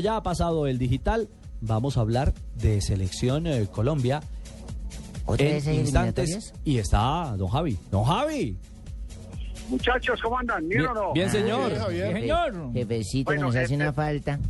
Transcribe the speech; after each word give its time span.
Ya 0.00 0.16
ha 0.16 0.22
pasado 0.22 0.66
el 0.68 0.78
digital. 0.78 1.28
Vamos 1.60 1.98
a 1.98 2.00
hablar 2.00 2.32
de 2.54 2.80
selección 2.80 3.46
eh, 3.46 3.68
Colombia 3.70 4.22
¿Otra 5.26 5.46
en 5.46 5.74
instantes. 5.74 6.54
Y 6.64 6.78
está 6.78 7.34
don 7.36 7.48
Javi. 7.48 7.76
Don 7.90 8.02
Javi. 8.02 8.56
Muchachos, 9.68 10.18
¿cómo 10.22 10.38
andan? 10.38 10.66
¿Bien, 10.66 10.86
o 10.86 10.94
no? 10.94 11.12
bien, 11.12 11.28
señor. 11.28 11.72
Jefe- 11.72 12.12
señor. 12.20 12.72
Jefecito, 12.72 13.24
Bueno, 13.26 13.42
nos 13.42 13.54
hace 13.54 13.64
este- 13.64 13.76
una 13.76 13.92
falta. 13.92 14.40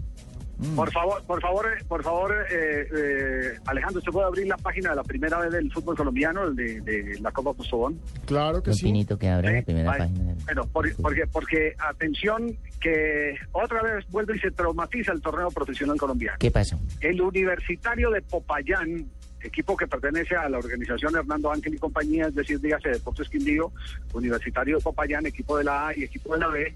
Por 0.77 0.91
favor, 0.93 1.23
por 1.27 1.41
favor, 1.41 1.67
eh, 1.67 1.85
por 1.89 2.03
favor, 2.03 2.33
eh, 2.51 2.87
eh, 2.95 3.59
Alejandro, 3.67 3.99
¿usted 3.99 4.13
puede 4.13 4.27
abrir 4.27 4.47
la 4.47 4.57
página 4.57 4.91
de 4.91 4.97
la 4.97 5.03
primera 5.05 5.39
vez 5.39 5.51
del 5.53 5.73
fútbol 5.73 5.97
colombiano, 5.97 6.45
el 6.45 6.57
de, 6.57 6.81
de 6.81 7.19
la 7.21 7.31
Copa 7.33 7.53
Postobón? 7.53 8.01
Claro 8.27 8.63
que 8.63 8.71
Don 8.71 8.77
sí. 8.77 8.85
Pinito, 8.85 9.19
que 9.19 9.29
abra 9.29 9.51
la 9.53 9.63
primera 9.63 9.91
vale. 9.91 10.05
página. 10.05 10.35
Bueno, 10.45 10.67
por- 10.67 10.97
porque, 10.97 11.27
porque, 11.27 11.75
atención, 11.79 12.57
que 12.81 13.35
otra 13.53 13.83
vez 13.83 14.05
vuelve 14.11 14.37
y 14.37 14.41
se 14.41 14.51
traumatiza 14.51 15.13
el 15.13 15.21
torneo 15.21 15.51
profesional 15.51 15.97
colombiano. 15.99 16.37
¿Qué 16.39 16.51
pasó? 16.51 16.79
El 17.01 17.21
Universitario 17.21 18.11
de 18.11 18.23
Popayán, 18.23 19.07
equipo 19.43 19.77
que 19.77 19.87
pertenece 19.87 20.37
a 20.37 20.49
la 20.49 20.59
organización 20.59 21.17
Hernando 21.17 21.51
Ángel 21.53 21.75
y 21.75 21.79
compañía, 21.79 22.27
es 22.29 22.35
decir, 22.35 22.61
dígase 22.61 22.91
Deportes 22.91 23.29
Quindío, 23.29 23.73
Universitario 24.15 24.77
de 24.79 24.83
Popayán, 24.83 25.27
equipo 25.27 25.59
de 25.59 25.65
la 25.65 25.89
A 25.89 25.97
y 25.99 26.05
equipo 26.05 26.35
de 26.35 26.41
la 26.41 26.49
B, 26.49 26.75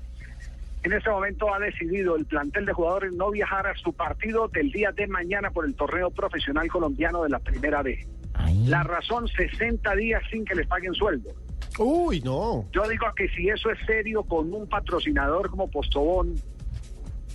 en 0.86 0.92
este 0.92 1.10
momento 1.10 1.52
ha 1.52 1.58
decidido 1.58 2.14
el 2.14 2.24
plantel 2.26 2.64
de 2.64 2.72
jugadores 2.72 3.12
no 3.12 3.32
viajar 3.32 3.66
a 3.66 3.74
su 3.74 3.92
partido 3.92 4.46
del 4.46 4.70
día 4.70 4.92
de 4.92 5.08
mañana 5.08 5.50
por 5.50 5.66
el 5.66 5.74
torneo 5.74 6.10
profesional 6.12 6.68
colombiano 6.68 7.24
de 7.24 7.28
la 7.28 7.40
Primera 7.40 7.82
B. 7.82 8.06
Ay, 8.34 8.66
La 8.68 8.84
razón, 8.84 9.26
60 9.26 9.96
días 9.96 10.22
sin 10.30 10.44
que 10.44 10.54
les 10.54 10.66
paguen 10.68 10.94
sueldo. 10.94 11.30
Uy, 11.80 12.20
no. 12.20 12.68
Yo 12.72 12.86
digo 12.88 13.06
que 13.16 13.28
si 13.30 13.48
eso 13.48 13.68
es 13.70 13.78
serio 13.84 14.22
con 14.22 14.54
un 14.54 14.68
patrocinador 14.68 15.50
como 15.50 15.68
Postobón, 15.68 16.36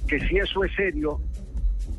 que 0.08 0.18
si 0.22 0.38
eso 0.38 0.64
es 0.64 0.74
serio, 0.74 1.20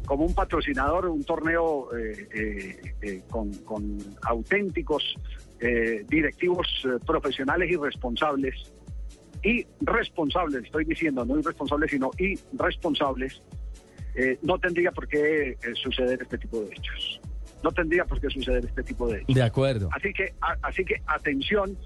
como 0.06 0.24
un 0.24 0.34
patrocinador, 0.34 1.06
un 1.06 1.22
torneo 1.22 1.94
eh, 1.94 2.28
eh, 2.34 2.94
eh, 3.02 3.22
con, 3.28 3.52
con 3.64 3.98
auténticos 4.22 5.16
eh, 5.60 6.02
directivos 6.08 6.66
eh, 6.86 6.98
profesionales 7.06 7.70
y 7.70 7.76
responsables, 7.76 8.72
y 9.42 9.66
responsables, 9.80 10.64
estoy 10.64 10.84
diciendo, 10.84 11.24
no 11.24 11.38
irresponsables, 11.38 11.90
sino 11.90 12.10
irresponsables, 12.18 13.42
eh, 14.14 14.38
no 14.42 14.58
tendría 14.58 14.92
por 14.92 15.08
qué 15.08 15.50
eh, 15.50 15.56
suceder 15.74 16.20
este 16.22 16.38
tipo 16.38 16.60
de 16.60 16.68
hechos. 16.74 17.20
No 17.64 17.70
tendría 17.72 18.04
por 18.04 18.20
qué 18.20 18.28
suceder 18.28 18.64
este 18.64 18.82
tipo 18.82 19.08
de 19.08 19.18
hechos. 19.20 19.34
De 19.34 19.42
acuerdo. 19.42 19.88
Así 19.92 20.12
que, 20.12 20.32
a- 20.40 20.56
así 20.62 20.84
que 20.84 20.96
atención, 21.06 21.76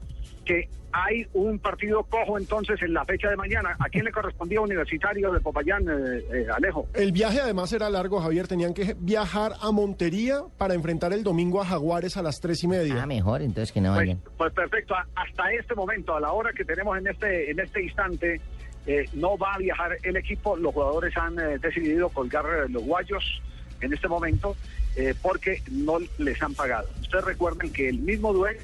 que 0.47 0.69
hay 0.93 1.27
un 1.35 1.59
partido 1.59 2.05
cojo 2.05 2.39
entonces 2.39 2.81
en 2.81 2.95
la 2.95 3.05
fecha 3.05 3.29
de 3.29 3.37
mañana. 3.37 3.77
¿A 3.79 3.89
quién 3.91 4.05
le 4.07 4.13
correspondía 4.13 4.63
Universitario 4.63 5.31
de 5.31 5.41
Popayán, 5.41 5.83
eh, 5.83 6.25
eh, 6.33 6.47
Alejo? 6.55 6.87
El 6.95 7.13
viaje 7.13 7.41
además 7.41 7.71
era 7.75 7.91
largo, 7.91 8.19
Javier. 8.21 8.49
Tenían 8.49 8.73
que 8.73 8.97
viajar 8.99 9.53
a 9.61 9.71
Montería 9.73 10.41
para 10.57 10.73
enfrentar 10.73 11.13
el 11.13 11.23
domingo 11.23 11.61
a 11.61 11.67
Jaguares 11.67 12.17
a 12.17 12.23
las 12.23 12.41
tres 12.41 12.63
y 12.65 12.69
media. 12.69 13.03
ah, 13.03 13.07
mejor, 13.07 13.43
entonces 13.43 13.73
que 13.73 13.81
no 13.83 13.89
Pues, 13.93 13.99
vayan. 14.07 14.21
pues 14.39 14.53
perfecto. 14.55 14.95
A- 14.95 15.07
Hasta 15.17 15.53
este 15.53 15.75
momento, 15.75 16.15
a 16.17 16.21
la 16.21 16.33
hora 16.33 16.53
que 16.57 16.65
tenemos 16.65 16.97
en 16.97 17.09
este 17.09 17.51
en 17.51 17.61
este 17.61 17.83
instante, 17.83 18.41
eh, 18.87 19.05
no 19.13 19.37
va 19.37 19.55
a 19.55 19.59
viajar 19.59 19.99
el 20.03 20.17
equipo. 20.17 20.57
Los 20.57 20.73
jugadores 20.73 21.15
han 21.19 21.39
eh, 21.39 21.59
decidido 21.59 22.09
colgar 22.09 22.45
eh, 22.47 22.69
los 22.71 22.83
guayos 22.85 23.43
en 23.83 23.93
este 23.93 24.09
momento 24.09 24.57
eh, 24.97 25.13
porque 25.21 25.61
no 25.71 25.99
les 26.17 26.41
han 26.43 26.55
pagado. 26.55 26.89
Ustedes 27.03 27.25
recuerden 27.25 27.71
que 27.71 27.91
el 27.91 27.99
mismo 27.99 28.33
dueño 28.33 28.61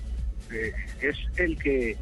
eh, 0.52 0.72
es 1.00 1.16
el 1.36 1.58
que 1.58 1.96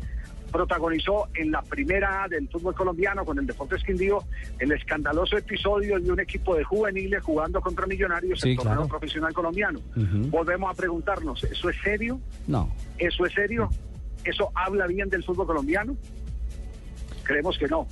protagonizó 0.51 1.29
en 1.35 1.53
la 1.53 1.63
primera 1.63 2.27
del 2.29 2.49
fútbol 2.49 2.75
colombiano 2.75 3.25
con 3.25 3.39
el 3.39 3.47
Deportes 3.47 3.85
Quindío 3.85 4.25
el 4.59 4.73
escandaloso 4.73 5.37
episodio 5.37 5.99
de 6.01 6.11
un 6.11 6.19
equipo 6.19 6.57
de 6.57 6.65
juveniles 6.65 7.23
jugando 7.23 7.61
contra 7.61 7.87
millonarios 7.87 8.41
Sí, 8.41 8.49
en 8.49 8.51
el 8.53 8.57
torneo 8.57 8.75
claro. 8.79 8.89
profesional 8.89 9.33
colombiano. 9.33 9.81
Volvemos 9.95 10.71
a 10.73 10.75
preguntarnos, 10.75 11.45
¿eso 11.45 11.71
es 11.71 11.77
serio? 11.85 12.21
No. 12.49 12.69
¿Eso 12.99 13.25
es 13.27 13.33
serio? 13.33 13.69
¿Eso 14.25 14.51
habla 14.55 14.87
bien 14.89 15.09
del 15.09 15.23
fútbol 15.23 15.47
colombiano? 15.47 15.97
Creemos 17.23 17.57
que 17.57 17.69
no. 17.69 17.87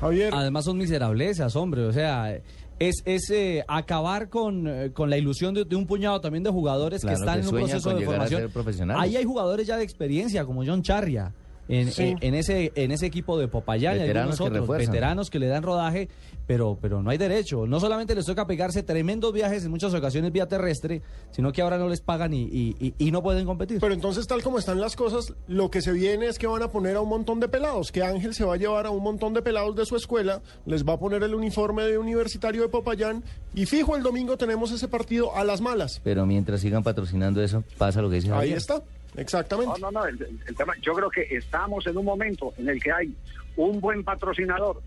Javier, 0.00 0.32
Además 0.34 0.64
son 0.64 0.78
miserablezas, 0.78 1.54
hombre. 1.54 1.82
O 1.82 1.92
sea, 1.92 2.38
es, 2.78 3.02
es 3.04 3.30
eh, 3.30 3.64
acabar 3.68 4.28
con, 4.28 4.66
eh, 4.66 4.90
con 4.92 5.10
la 5.10 5.16
ilusión 5.16 5.54
de, 5.54 5.64
de 5.64 5.76
un 5.76 5.86
puñado 5.86 6.20
también 6.20 6.42
de 6.42 6.50
jugadores 6.50 7.02
Claro, 7.02 7.16
que 7.16 7.20
están 7.20 7.40
que 7.40 7.46
en 7.46 7.54
un 7.54 7.60
proceso 7.60 7.94
de 7.96 8.04
formación. 8.04 8.90
Ahí 8.96 9.16
hay 9.16 9.24
jugadores 9.24 9.66
ya 9.66 9.76
de 9.76 9.84
experiencia, 9.84 10.44
como 10.44 10.64
John 10.64 10.82
Charria. 10.82 11.32
En, 11.68 11.90
Sí. 11.90 12.02
en- 12.02 12.18
en 12.20 12.34
ese 12.34 12.72
en 12.74 12.90
ese 12.92 13.06
equipo 13.06 13.38
de 13.38 13.48
Popayán 13.48 13.96
Veteranos 13.98 14.36
que 14.36 14.42
otros 14.42 14.60
refuerzan. 14.60 14.92
veteranos 14.92 15.30
que 15.30 15.38
le 15.38 15.46
dan 15.46 15.62
rodaje, 15.62 16.08
pero 16.46 16.76
pero 16.80 17.02
no 17.02 17.08
hay 17.10 17.16
derecho. 17.18 17.66
No 17.66 17.80
solamente 17.80 18.14
les 18.14 18.26
toca 18.26 18.46
pegarse 18.46 18.82
tremendos 18.82 19.32
viajes 19.32 19.64
en 19.64 19.70
muchas 19.70 19.94
ocasiones 19.94 20.30
vía 20.30 20.46
terrestre, 20.46 21.00
sino 21.30 21.52
que 21.52 21.62
ahora 21.62 21.78
no 21.78 21.88
les 21.88 22.00
pagan 22.02 22.34
y, 22.34 22.42
y- 22.42 22.76
y- 22.80 22.94
y 22.98 23.10
no 23.10 23.22
pueden 23.22 23.46
competir. 23.46 23.80
pero 23.80 23.94
entonces 23.94 24.26
tal 24.26 24.42
como 24.42 24.58
están 24.58 24.78
las 24.80 24.94
cosas, 24.94 25.32
lo 25.48 25.70
que 25.70 25.80
se 25.80 25.92
viene 25.92 26.26
es 26.26 26.38
que 26.38 26.46
van 26.46 26.62
a 26.62 26.68
poner 26.68 26.96
a 26.96 27.00
un 27.00 27.08
montón 27.08 27.40
de 27.40 27.48
pelados, 27.48 27.90
que 27.92 28.02
Ángel 28.02 28.34
se 28.34 28.44
va 28.44 28.54
a 28.54 28.56
llevar 28.58 28.84
a 28.86 28.90
un 28.90 29.02
montón 29.02 29.32
de 29.32 29.40
pelados 29.40 29.74
de 29.74 29.86
su 29.86 29.96
escuela, 29.96 30.42
les 30.66 30.84
va 30.84 30.94
a 30.94 30.98
poner 30.98 31.22
el 31.22 31.34
uniforme 31.34 31.84
de 31.84 31.96
Universitario 31.96 32.60
de 32.62 32.68
Popayán 32.68 33.24
y 33.54 33.64
fijo 33.66 33.96
el 33.96 34.02
domingo 34.02 34.36
tenemos 34.36 34.70
ese 34.70 34.86
partido 34.88 35.34
a 35.34 35.44
las 35.44 35.60
malas. 35.62 36.00
Pero 36.04 36.26
mientras 36.26 36.60
sigan 36.60 36.82
patrocinando 36.82 37.42
eso, 37.42 37.64
pasa 37.78 38.02
lo 38.02 38.10
que 38.10 38.16
dice 38.16 38.28
Ahí 38.28 38.34
Javier. 38.34 38.58
está, 38.58 38.82
exactamente. 39.16 39.80
No, 39.80 39.90
no, 39.90 40.00
no. 40.00 40.06
El, 40.06 40.18
tema, 40.56 40.74
yo 40.80 40.94
creo 40.94 41.10
que 41.10 41.22
estamos 41.30 41.86
en 41.86 41.96
un 41.96 42.04
momento 42.04 42.52
en 42.58 42.68
el 42.68 42.82
que 42.82 42.92
hay 42.92 43.14
un 43.56 43.80
buen 43.80 44.04
patrocinador 44.04 44.82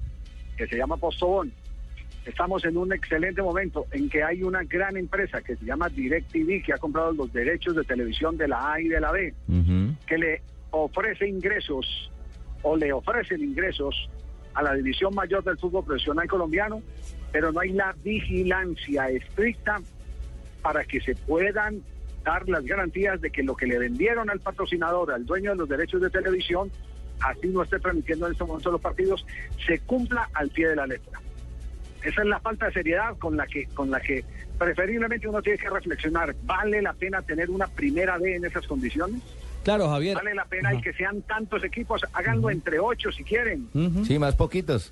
que 0.56 0.68
se 0.68 0.78
llama 0.78 0.98
Postobón. 0.98 1.52
Estamos 2.26 2.66
en 2.66 2.76
un 2.76 2.92
excelente 2.92 3.42
momento 3.42 3.86
en 3.92 4.10
que 4.10 4.22
hay 4.22 4.44
una 4.44 4.64
gran 4.64 4.98
empresa 4.98 5.42
que 5.42 5.56
se 5.56 5.64
llama 5.64 5.88
DirecTV 5.88 6.62
que 6.66 6.74
ha 6.74 6.78
comprado 6.78 7.14
los 7.14 7.32
derechos 7.32 7.76
de 7.76 7.84
televisión 7.84 8.36
de 8.36 8.50
la 8.50 8.74
A 8.74 8.82
y 8.82 8.90
de 8.90 9.00
la 9.00 9.12
B. 9.12 9.34
Que 10.06 10.18
le 10.18 10.42
ofrece 10.72 11.28
ingresos 11.28 12.12
o 12.64 12.76
le 12.76 12.92
ofrecen 12.92 13.42
ingresos 13.42 14.10
a 14.54 14.64
la 14.64 14.74
división 14.74 15.14
mayor 15.16 15.44
del 15.44 15.58
fútbol 15.58 15.86
profesional 15.86 16.28
colombiano, 16.28 16.82
pero 17.32 17.52
no 17.52 17.60
hay 17.60 17.72
la 17.72 17.96
vigilancia 18.04 19.10
estricta 19.10 19.80
para 20.62 20.84
que 20.84 21.00
se 21.00 21.16
puedan 21.16 21.82
dar 22.28 22.48
las 22.50 22.66
garantías 22.66 23.22
de 23.22 23.32
que 23.32 23.42
lo 23.42 23.56
que 23.56 23.66
le 23.66 23.80
vendieron 23.80 24.30
al 24.30 24.40
patrocinador, 24.40 25.14
al 25.14 25.26
dueño 25.26 25.52
de 25.52 25.58
los 25.58 25.70
derechos 25.70 26.02
de 26.02 26.10
televisión, 26.10 26.70
así 27.22 27.48
no 27.48 27.64
esté 27.64 27.80
transmitiendo 27.80 28.28
en 28.28 28.34
este 28.34 28.44
momento 28.44 28.72
los 28.72 28.82
partidos, 28.82 29.26
se 29.66 29.80
cumpla 29.80 30.30
al 30.34 30.50
pie 30.50 30.68
de 30.68 30.76
la 30.76 30.88
letra. 30.88 31.20
Esa 32.04 32.22
es 32.22 32.28
la 32.28 32.40
falta 32.40 32.68
de 32.68 32.74
seriedad 32.74 33.18
con 33.18 33.38
la 33.38 33.48
que, 33.48 33.66
con 33.68 33.90
la 33.90 34.00
que 34.00 34.24
preferiblemente 34.58 35.28
uno 35.28 35.42
tiene 35.42 35.58
que 35.58 35.70
reflexionar. 35.70 36.36
¿Vale 36.44 36.82
la 36.82 36.94
pena 36.94 37.22
tener 37.22 37.50
una 37.50 37.68
primera 37.68 38.18
B 38.18 38.36
en 38.36 38.46
esas 38.46 38.68
condiciones? 38.68 39.22
Claro, 39.64 39.90
Javier. 39.90 40.16
Vale 40.16 40.36
la 40.36 40.46
pena 40.46 40.74
y 40.74 40.82
que 40.82 40.94
sean 40.94 41.22
tantos 41.22 41.64
equipos, 41.64 42.02
háganlo 42.14 42.50
entre 42.50 42.80
ocho 42.80 43.12
si 43.12 43.24
quieren. 43.24 43.70
Sí, 44.06 44.20
más 44.20 44.36
poquitos. 44.36 44.92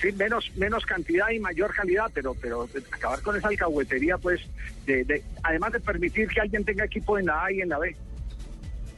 Sí, 0.00 0.12
menos 0.12 0.50
menos 0.56 0.84
cantidad 0.86 1.30
y 1.30 1.38
mayor 1.40 1.72
calidad, 1.74 2.10
pero 2.14 2.34
pero 2.40 2.68
acabar 2.92 3.20
con 3.22 3.36
esa 3.36 3.48
alcahuetería, 3.48 4.18
pues, 4.18 4.40
de, 4.86 5.04
de- 5.04 5.22
además 5.42 5.72
de 5.72 5.80
permitir 5.80 6.28
que 6.28 6.40
alguien 6.40 6.64
tenga 6.64 6.84
equipo 6.84 7.18
en 7.18 7.26
la 7.26 7.44
A 7.44 7.52
y 7.52 7.60
en 7.60 7.68
la 7.68 7.78
B. 7.78 7.96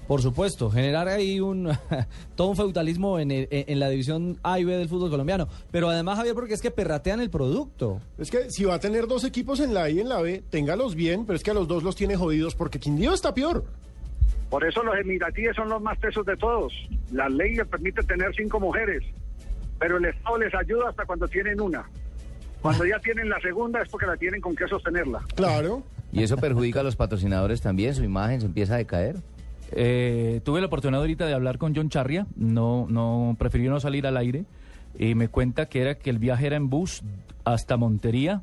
Por 0.07 0.23
supuesto, 0.23 0.71
generar 0.71 1.07
ahí 1.07 1.39
un 1.39 1.69
todo 2.35 2.49
un 2.49 2.57
feudalismo 2.57 3.19
en, 3.19 3.31
el- 3.31 3.49
en 3.51 3.79
la 3.79 3.91
división 3.91 4.39
A 4.43 4.59
y 4.59 4.65
B 4.65 4.75
del 4.77 4.89
fútbol 4.89 5.11
colombiano. 5.11 5.49
Pero 5.71 5.91
además, 5.91 6.17
Javier, 6.17 6.35
porque 6.35 6.55
es 6.55 6.63
que 6.63 6.71
perratean 6.71 7.21
el 7.21 7.29
producto. 7.29 8.01
Es 8.17 8.31
que 8.31 8.51
si 8.51 8.65
va 8.65 8.75
a 8.75 8.81
tener 8.81 9.07
dos 9.07 9.25
equipos 9.25 9.61
en 9.61 9.75
la 9.75 9.83
A 9.85 9.91
y 9.91 10.01
en 10.01 10.09
la 10.09 10.23
B, 10.23 10.43
téngalos 10.49 10.95
bien, 10.95 11.27
pero 11.27 11.37
es 11.37 11.43
que 11.43 11.51
a 11.51 11.55
los 11.55 11.69
dos 11.69 11.83
los 11.83 11.95
tiene 11.95 12.17
jodidos 12.17 12.55
porque 12.55 12.79
Quindío 12.79 13.13
está 13.13 13.35
peor. 13.35 13.65
Por 14.49 14.65
eso 14.67 14.83
los 14.83 14.97
emiratíes 14.99 15.55
son 15.55 15.69
los 15.69 15.83
más 15.83 16.01
tesos 16.01 16.25
de 16.25 16.35
todos. 16.39 16.73
La 17.13 17.29
ley 17.29 17.55
les 17.55 17.67
permite 17.67 18.03
tener 18.05 18.35
cinco 18.35 18.59
mujeres, 18.59 19.03
pero 19.79 19.99
el 19.99 20.05
Estado 20.07 20.39
les 20.39 20.55
ayuda 20.55 20.91
hasta 20.91 21.05
cuando 21.05 21.27
tienen 21.29 21.61
una. 21.61 21.89
Cuando 22.61 22.85
ya 22.85 22.99
tienen 22.99 23.29
la 23.29 23.41
segunda 23.41 23.83
es 23.83 23.89
porque 23.89 24.07
la 24.07 24.17
tienen 24.17 24.41
con 24.41 24.55
qué 24.57 24.67
sostenerla. 24.67 25.21
Claro. 25.35 25.83
Y 26.13 26.23
eso 26.23 26.37
perjudica 26.37 26.81
a 26.81 26.83
los 26.83 26.97
patrocinadores 26.97 27.61
también, 27.61 27.95
su 27.95 28.03
imagen 28.03 28.41
se 28.41 28.47
empieza 28.47 28.75
a 28.75 28.79
decaer. 28.79 29.17
Eh, 29.73 30.41
tuve 30.45 30.61
la 30.61 30.67
oportunidad 30.67 31.01
ahorita 31.03 31.27
de 31.27 31.35
hablar 31.35 31.59
con 31.59 31.77
John 31.77 31.91
Charria, 31.91 32.27
no, 32.37 32.87
no 32.89 33.37
prefirió 33.39 33.71
no 33.71 33.79
salir 33.81 34.07
al 34.07 34.17
aire. 34.17 34.45
y 34.99 35.15
me 35.15 35.29
cuenta 35.29 35.67
que 35.67 35.83
era 35.83 35.95
que 35.97 36.11
el 36.11 36.19
viaje 36.19 36.47
era 36.47 36.57
en 36.57 36.71
bus 36.71 37.03
hasta 37.45 37.77
Montería. 37.77 38.43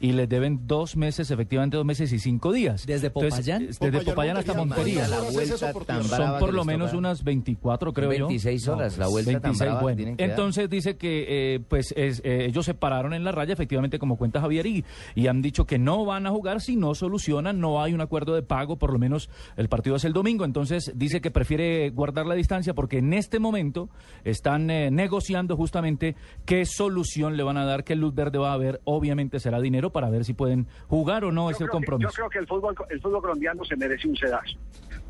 Y 0.00 0.12
les 0.12 0.28
deben 0.28 0.66
dos 0.66 0.96
meses, 0.96 1.30
efectivamente 1.30 1.76
dos 1.76 1.86
meses 1.86 2.12
y 2.12 2.18
cinco 2.18 2.52
días. 2.52 2.86
¿Desde 2.86 3.10
Popayán? 3.10 3.62
Entonces, 3.62 3.92
desde 3.92 4.04
Popayán 4.04 4.36
hasta 4.36 4.54
Montería. 4.54 5.06
Son 5.06 6.38
por 6.38 6.52
lo 6.52 6.64
menos 6.64 6.92
unas 6.92 7.24
24, 7.24 7.92
creo 7.92 8.12
yo. 8.12 8.26
26 8.26 8.68
horas, 8.68 8.98
la 8.98 9.08
vuelta 9.08 9.32
tan 9.32 9.52
26, 9.52 9.58
brava 9.58 9.78
que 9.78 9.82
bueno. 9.82 9.96
tienen 9.96 10.16
que 10.16 10.22
dar. 10.22 10.30
Entonces 10.30 10.68
dice 10.70 10.96
que 10.96 11.54
eh, 11.54 11.60
pues 11.66 11.94
es, 11.96 12.20
eh, 12.24 12.46
ellos 12.46 12.64
se 12.64 12.74
pararon 12.74 13.14
en 13.14 13.24
la 13.24 13.32
raya, 13.32 13.52
efectivamente, 13.52 13.98
como 13.98 14.16
cuenta 14.16 14.40
Javier, 14.40 14.66
y, 14.66 14.84
y 15.14 15.26
han 15.26 15.42
dicho 15.42 15.64
que 15.64 15.78
no 15.78 16.04
van 16.04 16.26
a 16.26 16.30
jugar 16.30 16.60
si 16.60 16.76
no 16.76 16.94
solucionan, 16.94 17.60
no 17.60 17.82
hay 17.82 17.94
un 17.94 18.00
acuerdo 18.00 18.34
de 18.34 18.42
pago, 18.42 18.76
por 18.76 18.92
lo 18.92 18.98
menos 18.98 19.30
el 19.56 19.68
partido 19.68 19.96
es 19.96 20.04
el 20.04 20.12
domingo. 20.12 20.44
Entonces 20.44 20.92
dice 20.94 21.20
que 21.20 21.30
prefiere 21.30 21.90
guardar 21.90 22.26
la 22.26 22.34
distancia 22.34 22.74
porque 22.74 22.98
en 22.98 23.12
este 23.12 23.38
momento 23.38 23.88
están 24.24 24.70
eh, 24.70 24.90
negociando 24.90 25.56
justamente 25.56 26.16
qué 26.44 26.64
solución 26.64 27.36
le 27.36 27.42
van 27.42 27.56
a 27.56 27.64
dar, 27.64 27.84
qué 27.84 27.94
luz 27.94 28.14
verde 28.14 28.38
va 28.38 28.50
a 28.50 28.54
haber. 28.54 28.80
Obviamente 28.84 29.40
será 29.40 29.60
dinero 29.60 29.85
para 29.90 30.10
ver 30.10 30.24
si 30.24 30.32
pueden 30.34 30.66
jugar 30.88 31.24
o 31.24 31.32
no 31.32 31.50
Yo 31.50 31.50
es 31.50 31.60
el 31.60 31.66
creo 31.66 31.68
que- 31.68 31.72
compromiso. 31.72 32.10
yo 32.10 32.14
creo 32.14 32.30
que 32.30 32.38
el 32.38 32.46
fútbol, 32.46 32.74
el 32.90 33.00
fútbol 33.00 33.20
colombiano 33.22 33.64
se 33.64 33.76
merece 33.76 34.08
un 34.08 34.16
sedazo. 34.16 34.58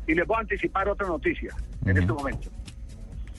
Y 0.07 0.13
les 0.15 0.25
voy 0.25 0.37
a 0.37 0.39
anticipar 0.41 0.87
otra 0.89 1.07
noticia 1.07 1.53
en 1.85 1.97
este 1.97 2.11
momento. 2.13 2.49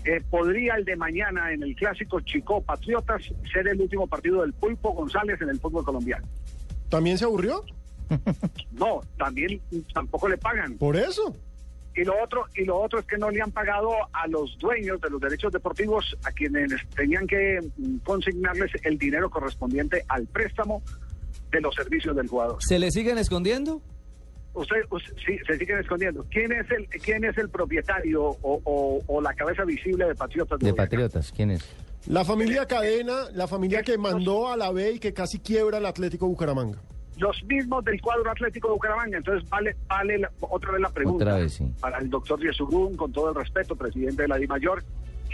Eh, 0.05 0.23
podría 0.31 0.75
el 0.77 0.85
de 0.85 0.97
mañana 0.97 1.53
en 1.53 1.63
el 1.63 1.75
clásico 1.75 2.21
Chico 2.21 2.63
Patriotas 2.63 3.23
ser 3.53 3.69
el 3.69 3.81
último 3.81 4.07
partido 4.07 4.43
del 4.43 4.53
Pulpo 4.55 4.93
González 4.93 5.41
en 5.43 5.51
el 5.51 5.59
fútbol 5.61 5.85
colombiano. 5.85 6.27
¿También 6.89 7.19
se 7.19 7.25
aburrió? 7.25 7.63
No, 8.73 9.01
también 9.19 9.61
tampoco 9.93 10.29
le 10.29 10.39
pagan. 10.39 10.79
Por 10.79 10.97
eso. 10.97 11.35
Y 11.95 12.05
lo 12.05 12.15
otro 12.23 12.45
y 12.55 12.65
lo 12.65 12.79
otro 12.81 13.01
es 13.01 13.05
que 13.07 13.19
no 13.19 13.29
le 13.29 13.43
han 13.43 13.51
pagado 13.51 13.91
a 14.13 14.27
los 14.29 14.57
dueños 14.59 15.01
de 15.01 15.11
los 15.11 15.21
derechos 15.21 15.53
deportivos 15.53 16.17
a 16.25 16.31
quienes 16.31 16.71
tenían 16.95 17.27
que 17.27 17.59
mm, 17.77 17.97
consignarles 17.99 18.71
el 18.85 18.99
dinero 18.99 19.29
correspondiente 19.29 20.05
al 20.09 20.27
préstamo 20.27 20.81
de 21.51 21.61
los 21.61 21.75
servicios 21.75 22.15
del 22.17 22.29
jugador. 22.29 22.57
¿Se 22.61 22.79
le 22.79 22.91
siguen 22.91 23.19
escondiendo? 23.19 23.81
Usted, 24.55 24.77
usted- 24.91 25.13
sí, 25.25 25.37
se 25.47 25.57
siguen 25.57 25.79
escondiendo. 25.79 26.25
¿Quién 26.31 26.51
es 26.53 26.69
el 26.71 26.89
quién 26.89 27.25
es 27.25 27.37
el 27.39 27.49
propietario 27.49 28.23
o, 28.25 28.61
o- 28.65 29.03
o 29.07 29.21
la 29.21 29.33
cabeza 29.35 29.65
visible 29.65 30.07
de 30.07 30.15
Patriotas? 30.15 30.59
De? 30.59 30.75
Patriotas, 30.75 31.33
¿quién 31.33 31.51
es? 31.53 31.63
La 32.07 32.25
familia 32.25 32.67
Cadena, 32.67 33.25
la 33.35 33.47
familia 33.47 33.83
que 33.83 33.99
mandó 33.99 34.49
a 34.49 34.57
la 34.57 34.73
B 34.73 34.93
y 34.93 34.99
que 34.99 35.13
casi 35.13 35.39
quiebra 35.39 35.79
el 35.79 35.87
Atlético 35.87 36.27
Bucaramanga. 36.27 36.79
Los 37.19 37.43
mismos 37.45 37.85
del 37.85 38.01
cuadro 38.01 38.31
Atlético 38.31 38.69
de 38.69 38.75
Bucaramanga. 38.75 39.19
Entonces 39.19 39.49
vale 39.51 39.77
vale 39.89 40.19
la- 40.19 40.31
otra 40.41 40.73
vez 40.73 40.81
la 40.81 40.91
pregunta 40.91 41.25
Otra 41.25 41.37
vez, 41.39 41.53
sí. 41.55 41.65
para 41.81 41.99
el 41.99 42.09
doctor 42.09 42.41
Yesurún, 42.41 42.97
con 42.97 43.13
todo 43.13 43.31
el 43.31 43.35
respeto, 43.35 43.77
presidente 43.77 44.23
de 44.23 44.29
la 44.29 44.37
DIMAYOR, 44.37 44.83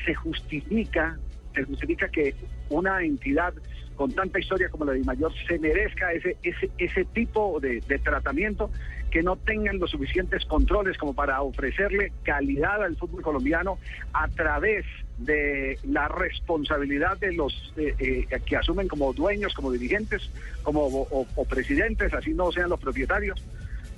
se 0.04 0.14
justifica 0.14 1.18
se 1.54 1.64
justifica 1.64 2.08
que 2.08 2.34
una 2.68 3.02
entidad 3.02 3.54
con 3.96 4.12
tanta 4.12 4.40
historia 4.40 4.68
como 4.68 4.84
la 4.84 4.92
DIMAYOR 4.92 5.32
se 5.46 5.58
merezca 5.58 6.12
ese 6.12 6.36
ese 6.42 6.70
ese 6.78 7.04
tipo 7.06 7.60
de, 7.60 7.80
de 7.80 7.98
tratamiento 8.00 8.70
que 9.10 9.22
no 9.22 9.36
tengan 9.36 9.78
los 9.78 9.92
suficientes 9.92 10.44
controles 10.44 10.98
como 10.98 11.14
para 11.14 11.40
ofrecerle 11.40 12.12
calidad 12.24 12.82
al 12.82 12.96
fútbol 12.96 13.22
colombiano 13.22 13.78
a 14.12 14.26
través 14.26 14.84
de 15.18 15.78
la 15.84 16.08
responsabilidad 16.08 17.16
de 17.18 17.32
los 17.32 17.72
eh, 17.76 17.94
eh, 18.00 18.40
que 18.44 18.56
asumen 18.56 18.88
como 18.88 19.12
dueños, 19.12 19.54
como 19.54 19.70
dirigentes, 19.70 20.28
como 20.64 21.06
presidentes, 21.48 22.12
así 22.12 22.34
no 22.34 22.50
sean 22.50 22.70
los 22.70 22.80
propietarios. 22.80 23.40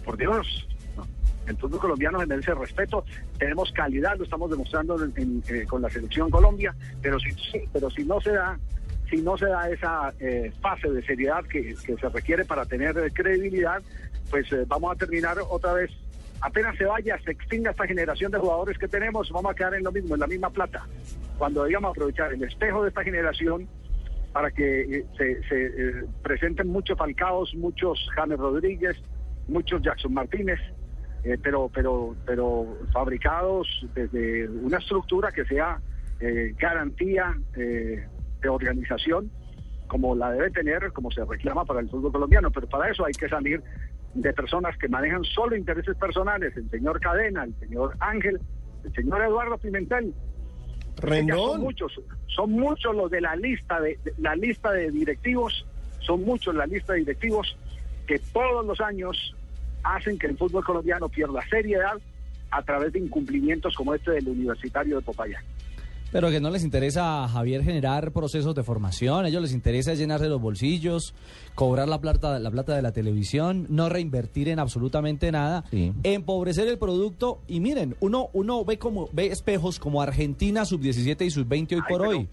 Por 0.04 0.18
Dios. 0.18 0.68
El 1.46 1.56
fútbol 1.56 1.80
colombiano 1.80 2.20
se 2.20 2.26
merece 2.26 2.54
respeto, 2.54 3.04
tenemos 3.38 3.72
calidad, 3.72 4.16
lo 4.16 4.24
estamos 4.24 4.50
demostrando 4.50 4.96
eh, 5.04 5.64
con 5.68 5.82
la 5.82 5.90
selección 5.90 6.30
Colombia, 6.30 6.74
pero 7.00 7.18
si, 7.18 7.30
pero 7.72 7.90
si 7.90 8.04
no 8.04 8.20
se 8.20 8.32
da 8.32 8.58
si 9.08 9.22
no 9.22 9.38
se 9.38 9.46
da 9.46 9.70
esa 9.70 10.12
eh, 10.18 10.50
fase 10.60 10.90
de 10.90 11.00
seriedad 11.04 11.44
que, 11.44 11.76
se 11.76 12.08
requiere 12.08 12.44
para 12.44 12.66
tener 12.66 12.98
eh, 12.98 13.12
credibilidad, 13.12 13.80
pues 14.30 14.48
vamos 14.66 14.92
a 14.92 14.96
terminar 14.96 15.36
otra 15.48 15.74
vez. 15.74 15.92
Apenas 16.40 16.76
se 16.76 16.86
vaya, 16.86 17.16
se 17.24 17.30
extinga 17.30 17.70
esta 17.70 17.86
generación 17.86 18.32
de 18.32 18.38
jugadores 18.38 18.76
que 18.76 18.88
tenemos, 18.88 19.30
vamos 19.30 19.52
a 19.52 19.54
quedar 19.54 19.74
en 19.74 19.84
lo 19.84 19.92
mismo, 19.92 20.14
en 20.14 20.20
la 20.20 20.26
misma 20.26 20.50
plata. 20.50 20.84
Cuando 21.38 21.62
debíamos 21.62 21.92
aprovechar 21.92 22.32
el 22.32 22.42
espejo 22.42 22.82
de 22.82 22.88
esta 22.88 23.04
generación 23.04 23.68
para 24.32 24.50
que 24.50 25.04
se, 25.16 25.42
se, 25.44 26.04
presenten 26.22 26.66
muchos 26.66 26.98
Falcaos, 26.98 27.54
muchos 27.54 28.08
James 28.16 28.38
Rodríguez, 28.38 28.96
muchos 29.46 29.80
Jackson 29.82 30.12
Martínez, 30.12 30.58
eh, 31.26 31.38
pero, 31.42 31.68
pero, 31.74 32.14
pero 32.24 32.78
fabricados 32.92 33.66
desde 33.94 34.48
una 34.48 34.78
estructura 34.78 35.32
que 35.32 35.44
sea 35.44 35.80
eh, 36.20 36.54
garantía 36.58 37.36
eh, 37.56 38.06
de 38.40 38.48
organización 38.48 39.30
como 39.88 40.14
la 40.14 40.30
debe 40.32 40.50
tener, 40.50 40.92
como 40.92 41.10
se 41.10 41.24
reclama 41.24 41.64
para 41.64 41.80
el 41.80 41.88
fútbol 41.90 42.12
colombiano. 42.12 42.50
Pero 42.50 42.68
para 42.68 42.90
eso 42.90 43.04
hay 43.04 43.12
que 43.12 43.28
salir 43.28 43.62
de 44.14 44.32
personas 44.32 44.76
que 44.78 44.88
manejan 44.88 45.24
solo 45.24 45.56
intereses 45.56 45.96
personales, 45.96 46.56
el 46.56 46.70
señor 46.70 47.00
Cadena, 47.00 47.44
el 47.44 47.54
señor 47.60 47.96
Ángel, 48.00 48.40
el 48.84 48.92
señor 48.94 49.20
Eduardo 49.22 49.58
Pimentel, 49.58 50.06
ya 50.06 51.00
son 51.02 51.10
Rendón. 51.10 51.60
muchos, 51.60 52.00
son 52.26 52.50
muchos 52.52 52.94
los 52.96 53.10
de 53.10 53.20
la 53.20 53.36
lista 53.36 53.80
de, 53.80 53.98
de- 54.04 54.14
la 54.18 54.34
lista 54.36 54.72
de 54.72 54.90
directivos, 54.90 55.66
son 56.00 56.22
muchos 56.24 56.54
la 56.54 56.66
lista 56.66 56.92
de 56.94 57.00
directivos 57.00 57.56
que 58.06 58.18
todos 58.32 58.64
los 58.64 58.80
años 58.80 59.36
hacen 59.94 60.18
que 60.18 60.26
el 60.26 60.36
fútbol 60.36 60.64
colombiano 60.64 61.08
pierda 61.08 61.40
seriedad 61.48 61.94
a 62.50 62.62
través 62.62 62.92
de 62.92 63.00
incumplimientos 63.00 63.74
como 63.74 63.94
este 63.94 64.12
del 64.12 64.28
Universitario 64.28 64.96
de 64.96 65.02
Popayán. 65.02 65.42
Pero 66.12 66.30
que 66.30 66.40
no 66.40 66.50
les 66.50 66.62
interesa 66.62 67.24
a 67.24 67.28
Javier 67.28 67.64
generar 67.64 68.12
procesos 68.12 68.54
de 68.54 68.62
formación, 68.62 69.24
a 69.24 69.28
ellos 69.28 69.42
les 69.42 69.52
interesa 69.52 69.92
llenarse 69.94 70.28
los 70.28 70.40
bolsillos, 70.40 71.14
cobrar 71.56 71.88
la 71.88 72.00
plata, 72.00 72.38
la 72.38 72.50
plata 72.50 72.76
de 72.76 72.80
la 72.82 72.92
televisión, 72.92 73.66
no 73.68 73.88
reinvertir 73.88 74.48
en 74.48 74.60
absolutamente 74.60 75.32
nada, 75.32 75.64
Sí. 75.70 75.92
empobrecer 76.04 76.68
el 76.68 76.78
producto 76.78 77.40
y 77.48 77.58
miren, 77.60 77.96
uno 78.00 78.28
uno 78.32 78.64
ve 78.64 78.78
como 78.78 79.08
ve 79.12 79.26
espejos 79.26 79.80
como 79.80 80.00
Argentina 80.00 80.64
sub 80.64 80.80
17 80.80 81.24
y 81.24 81.30
sub 81.30 81.46
20 81.48 81.74
hoy 81.74 81.82
Ay, 81.84 81.92
por 81.92 82.00
pero- 82.02 82.10
hoy. 82.18 82.28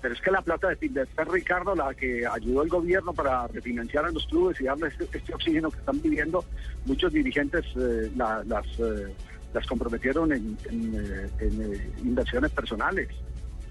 Pero 0.00 0.14
es 0.14 0.20
que 0.20 0.30
la 0.30 0.42
plata 0.42 0.68
de, 0.68 0.88
de 0.88 1.02
este 1.02 1.24
Ricardo, 1.24 1.74
la 1.74 1.92
que 1.94 2.24
ayudó 2.26 2.62
el 2.62 2.68
gobierno 2.68 3.12
para 3.12 3.46
refinanciar 3.48 4.04
a 4.04 4.10
los 4.10 4.26
clubes 4.26 4.60
y 4.60 4.64
darles 4.64 4.94
este, 4.98 5.18
este 5.18 5.34
oxígeno 5.34 5.70
que 5.70 5.78
están 5.78 6.00
viviendo, 6.00 6.44
muchos 6.84 7.12
dirigentes 7.12 7.64
eh, 7.76 8.10
la- 8.16 8.42
las, 8.44 8.64
eh, 8.78 9.12
las 9.52 9.66
comprometieron 9.66 10.32
en, 10.32 10.56
en, 10.70 10.94
eh, 10.94 11.30
en, 11.40 11.72
eh, 11.74 11.90
inversiones 12.04 12.50
personales. 12.52 13.08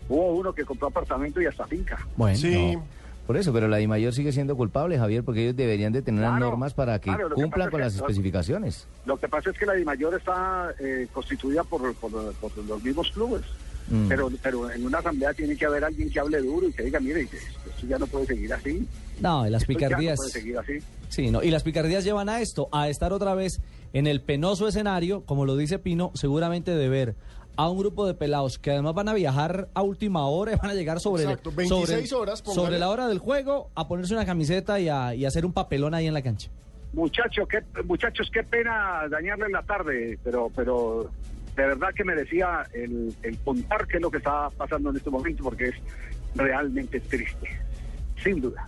Hubo 0.09 0.35
uno 0.35 0.53
que 0.53 0.65
compró 0.65 0.87
apartamento 0.87 1.41
y 1.41 1.45
hasta 1.45 1.65
finca. 1.67 1.97
Bueno, 2.15 2.37
Sí. 2.37 2.73
No. 2.75 2.85
Por 3.27 3.35
eso, 3.35 3.51
pero 3.51 3.67
la 3.67 3.75
DIMAYOR 3.75 4.13
sigue 4.13 4.31
siendo 4.31 4.55
culpable, 4.55 4.97
Javier, 4.97 5.21
porque 5.21 5.43
ellos 5.43 5.55
deberían 5.57 5.91
de 5.91 6.01
tener 6.01 6.21
Claro, 6.21 6.39
normas 6.45 6.73
para 6.73 6.97
que 6.99 7.09
claro, 7.09 7.27
que 7.27 7.35
cumplan 7.35 7.69
con 7.69 7.81
es 7.81 7.87
las 7.87 7.95
especificaciones. 7.97 8.87
Lo 9.05 9.17
que 9.17 9.27
pasa 9.27 9.49
es 9.49 9.57
que 9.57 9.65
la 9.65 9.73
DIMAYOR 9.73 10.13
está 10.15 10.73
eh, 10.79 11.09
constituida 11.11 11.65
por, 11.65 11.93
por, 11.95 12.33
por 12.35 12.57
los 12.65 12.81
mismos 12.81 13.11
clubes. 13.11 13.41
Mm. 13.89 14.07
Pero, 14.07 14.29
pero 14.41 14.69
en 14.71 14.85
una 14.85 14.99
asamblea 14.99 15.33
tiene 15.33 15.55
que 15.55 15.65
haber 15.65 15.83
alguien 15.83 16.09
que 16.09 16.19
hable 16.19 16.39
duro 16.41 16.67
y 16.67 16.73
que 16.73 16.83
diga, 16.83 16.99
mire, 16.99 17.21
esto 17.21 17.87
ya 17.87 17.97
no 17.97 18.07
puede 18.07 18.25
seguir 18.25 18.53
así. 18.53 18.85
no, 19.21 19.47
y 19.47 19.49
las 19.49 19.61
Esto 19.61 19.73
no 19.73 19.77
picardías. 19.79 20.17
puede 20.17 20.31
seguir 20.31 20.57
así. 20.57 20.73
Sí, 21.09 21.31
no, 21.31 21.41
y 21.41 21.51
las 21.51 21.63
picardías 21.63 22.03
llevan 22.03 22.27
a 22.27 22.41
esto, 22.41 22.67
a 22.73 22.89
estar 22.89 23.13
otra 23.13 23.33
vez 23.33 23.61
en 23.93 24.07
el 24.07 24.21
penoso 24.21 24.67
escenario, 24.67 25.21
como 25.25 25.45
lo 25.45 25.55
dice 25.55 25.79
Pino, 25.79 26.11
seguramente 26.15 26.71
de 26.75 26.89
ver 26.89 27.15
a 27.55 27.69
un 27.69 27.79
grupo 27.79 28.05
de 28.05 28.13
pelados 28.13 28.59
que 28.59 28.71
además 28.71 28.93
van 28.93 29.07
a 29.09 29.13
viajar 29.13 29.69
a 29.73 29.81
última 29.81 30.27
hora 30.27 30.51
y 30.53 30.55
van 30.57 30.69
a 30.69 30.73
llegar 30.75 30.99
sobre, 30.99 31.23
Exacto, 31.23 31.51
26 31.55 32.09
sobre, 32.09 32.21
horas, 32.21 32.43
sobre 32.45 32.77
la 32.77 32.89
hora 32.89 33.07
del 33.07 33.17
juego 33.19 33.71
a 33.73 33.87
ponerse 33.87 34.13
una 34.13 34.25
camiseta 34.25 34.79
y 34.79 34.89
a, 34.89 35.15
y 35.15 35.25
hacer 35.25 35.45
un 35.45 35.53
papelón 35.53 35.93
ahí 35.95 36.05
en 36.07 36.13
la 36.13 36.21
cancha. 36.21 36.51
Muchacho, 36.93 37.47
qué, 37.47 37.63
muchachos, 37.85 38.29
qué 38.31 38.43
pena 38.43 39.07
dañarle 39.09 39.49
la 39.49 39.63
tarde, 39.63 40.19
pero, 40.23 40.51
pero 40.55 41.09
de 41.57 41.65
verdad 41.65 41.89
que 41.93 42.03
merecía 42.03 42.63
el, 42.71 43.13
el 43.23 43.37
contar 43.39 43.87
qué 43.87 43.97
es 43.97 44.01
lo 44.01 44.11
que 44.11 44.17
está 44.17 44.49
pasando 44.51 44.91
en 44.91 44.97
este 44.97 45.09
momento, 45.09 45.43
porque 45.43 45.69
es 45.69 45.75
realmente 46.35 46.99
triste, 46.99 47.49
sin 48.23 48.39
duda. 48.39 48.63